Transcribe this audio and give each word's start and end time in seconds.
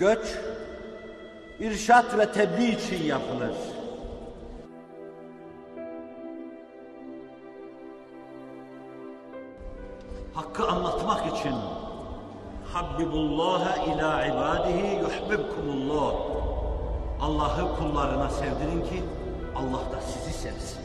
Göç, 0.00 0.38
irşat 1.58 2.18
ve 2.18 2.32
tebliğ 2.32 2.70
için 2.70 3.04
yapılır. 3.04 3.54
Hakkı 10.34 10.68
anlatmak 10.68 11.36
için 11.36 11.54
Habbibullah 12.72 13.88
ila 13.88 14.26
ibadihi 14.26 14.94
yuhibbukumullah. 14.94 16.14
Allah'ı 17.20 17.76
kullarına 17.76 18.30
sevdirin 18.30 18.82
ki 18.82 19.02
Allah 19.56 19.96
da 19.96 20.00
sizi 20.00 20.38
sevsin. 20.38 20.80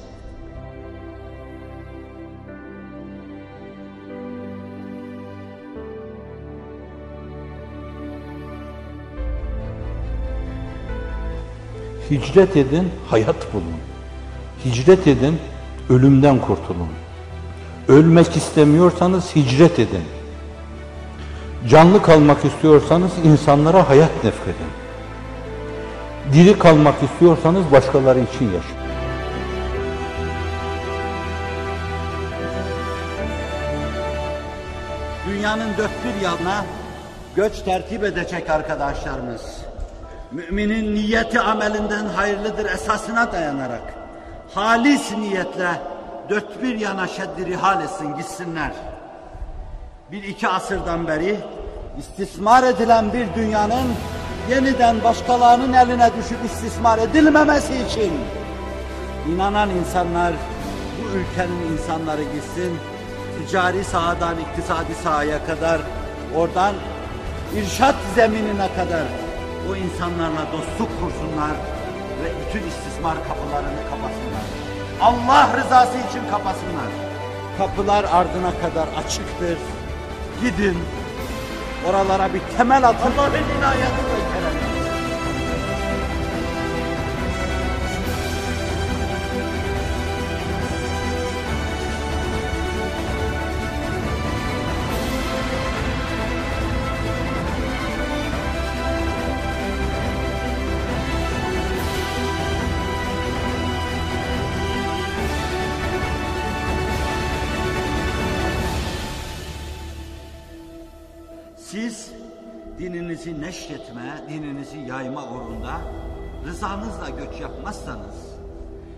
Hicret 12.12 12.58
edin, 12.58 12.92
hayat 13.10 13.54
bulun. 13.54 13.78
Hicret 14.66 15.08
edin, 15.08 15.40
ölümden 15.90 16.40
kurtulun. 16.40 16.90
Ölmek 17.88 18.36
istemiyorsanız 18.36 19.36
hicret 19.36 19.80
edin. 19.80 20.04
Canlı 21.70 22.02
kalmak 22.02 22.46
istiyorsanız 22.46 23.12
insanlara 23.24 23.90
hayat 23.90 24.24
nefredin. 24.24 24.72
Diri 26.34 26.60
kalmak 26.60 27.04
istiyorsanız 27.04 27.72
başkaları 27.72 28.20
için 28.20 28.46
yaşayın. 28.46 28.86
Dünyanın 35.30 35.78
dört 35.78 35.92
bir 36.06 36.24
yanına 36.24 36.66
göç 37.36 37.62
tertip 37.62 38.04
edecek 38.04 38.50
arkadaşlarımız. 38.50 39.42
Müminin 40.32 40.96
niyeti 40.96 41.40
amelinden 41.40 42.06
hayırlıdır 42.06 42.66
esasına 42.66 43.32
dayanarak 43.32 43.94
halis 44.54 45.12
niyetle 45.18 45.82
dört 46.30 46.64
bir 46.64 46.80
yana 46.80 47.08
şeddi 47.08 47.46
rihal 47.46 47.82
etsin 47.82 48.18
gitsinler. 48.18 48.72
Bir 50.12 50.24
iki 50.24 50.48
asırdan 50.48 51.08
beri 51.08 51.40
istismar 52.00 52.64
edilen 52.64 53.14
bir 53.14 53.28
dünyanın 53.36 53.88
yeniden 54.50 55.04
başkalarının 55.04 55.74
eline 55.74 56.10
düşüp 56.18 56.46
istismar 56.46 56.98
edilmemesi 56.98 57.74
için 57.74 58.14
inanan 59.30 59.70
insanlar 59.70 60.34
bu 61.00 61.18
ülkenin 61.18 61.72
insanları 61.74 62.24
gitsin 62.24 62.78
ticari 63.38 63.84
sahadan 63.84 64.36
iktisadi 64.40 64.96
sahaya 65.04 65.46
kadar 65.46 65.82
oradan 66.36 66.76
irşat 67.56 67.96
zeminine 68.16 68.68
kadar 68.76 69.04
o 69.70 69.76
insanlarla 69.76 70.46
dostluk 70.54 70.90
kursunlar 71.02 71.56
ve 72.24 72.28
bütün 72.42 72.68
istismar 72.68 73.18
kapılarını 73.28 73.82
kapasınlar. 73.90 74.46
Allah 75.02 75.58
rızası 75.58 75.98
için 75.98 76.32
kapasınlar. 76.32 76.90
Kapılar 77.58 78.04
ardına 78.04 78.52
kadar 78.62 78.88
açıktır. 79.06 79.58
Gidin. 80.42 80.78
Oralara 81.90 82.34
bir 82.34 82.42
temel 82.58 82.88
atın. 82.90 83.12
Allah'ın 83.12 83.58
inayeti 83.58 84.02
Siz 111.72 112.12
dininizi 112.80 113.42
neşretme, 113.42 114.24
dininizi 114.30 114.78
yayma 114.78 115.24
uğrunda 115.24 115.82
rızanızla 116.46 117.10
göç 117.10 117.42
yapmazsanız, 117.42 118.16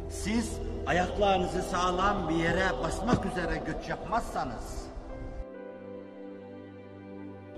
siz 0.09 0.51
ayaklarınızı 0.87 1.61
sağlam 1.61 2.29
bir 2.29 2.35
yere 2.35 2.65
basmak 2.83 3.25
üzere 3.25 3.61
göç 3.65 3.89
yapmazsanız, 3.89 4.85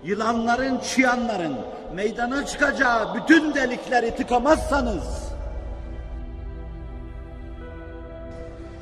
yılanların, 0.03 0.79
çıyanların 0.79 1.57
meydana 1.95 2.45
çıkacağı 2.45 3.15
bütün 3.15 3.55
delikleri 3.55 4.15
tıkamazsanız, 4.15 5.33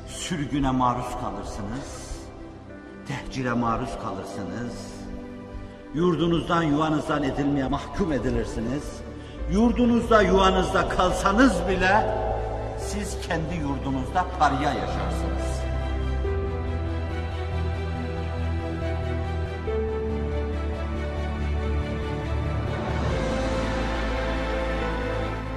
sürgüne 0.08 0.72
maruz 0.72 1.12
kalırsınız, 1.22 2.12
tehcire 3.08 3.54
maruz 3.54 4.00
kalırsınız, 4.04 4.97
yurdunuzdan 5.98 6.64
yuvanızdan 6.64 7.24
edilmeye 7.24 7.68
mahkum 7.68 8.12
edilirsiniz. 8.12 8.84
Yurdunuzda 9.52 10.22
yuvanızda 10.22 10.90
kalsanız 10.90 11.54
bile 11.70 12.06
siz 12.80 13.18
kendi 13.28 13.56
yurdunuzda 13.56 14.26
parya 14.40 14.74
yaşarsınız. 14.74 15.48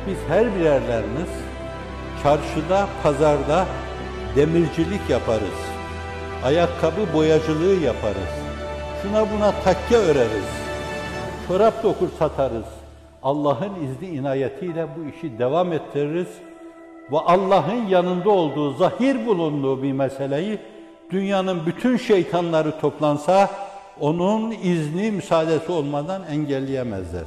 Biz 0.06 0.18
her 0.28 0.54
birerleriniz 0.54 1.30
çarşıda, 2.22 2.88
pazarda 3.02 3.66
demircilik 4.36 5.10
yaparız. 5.10 5.60
Ayakkabı 6.44 7.12
boyacılığı 7.14 7.84
yaparız. 7.84 8.49
Şuna 9.02 9.26
buna 9.30 9.52
takke 9.64 9.96
öreriz. 9.96 10.48
Çorap 11.48 11.82
dokur 11.82 12.08
satarız. 12.18 12.64
Allah'ın 13.22 13.70
izni 13.84 14.08
inayetiyle 14.16 14.86
bu 14.96 15.16
işi 15.16 15.38
devam 15.38 15.72
ettiririz. 15.72 16.28
Ve 17.12 17.18
Allah'ın 17.18 17.86
yanında 17.86 18.30
olduğu, 18.30 18.72
zahir 18.72 19.26
bulunduğu 19.26 19.82
bir 19.82 19.92
meseleyi 19.92 20.58
dünyanın 21.10 21.66
bütün 21.66 21.96
şeytanları 21.96 22.80
toplansa 22.80 23.50
onun 24.00 24.50
izni 24.50 25.10
müsaadesi 25.10 25.72
olmadan 25.72 26.22
engelleyemezler. 26.30 27.24